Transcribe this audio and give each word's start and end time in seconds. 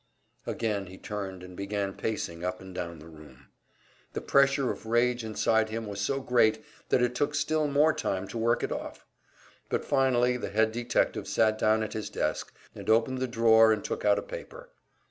Again 0.47 0.87
he 0.87 0.97
turned 0.97 1.43
and 1.43 1.55
began 1.55 1.93
pacing 1.93 2.43
up 2.43 2.59
and 2.59 2.73
down 2.73 2.97
the 2.97 3.07
room. 3.07 3.49
The 4.13 4.21
pressure 4.21 4.71
of 4.71 4.87
rage 4.87 5.23
inside 5.23 5.69
him 5.69 5.85
was 5.85 6.01
so 6.01 6.21
great 6.21 6.65
that 6.89 7.03
it 7.03 7.13
took 7.13 7.35
still 7.35 7.67
more 7.67 7.93
time 7.93 8.27
to 8.29 8.37
work 8.39 8.63
it 8.63 8.71
off. 8.71 9.05
But 9.69 9.85
finally 9.85 10.37
the 10.37 10.49
head 10.49 10.71
detective 10.71 11.27
sat 11.27 11.59
down 11.59 11.83
at 11.83 11.93
his 11.93 12.09
desk, 12.09 12.51
and 12.73 12.89
opened 12.89 13.19
the 13.19 13.27
drawer 13.27 13.71
and 13.71 13.85
took 13.85 14.03
out 14.03 14.17
a 14.17 14.23
paper. 14.23 14.71